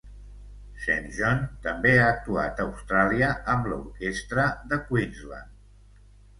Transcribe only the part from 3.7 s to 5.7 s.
l'orquestra de Queensland.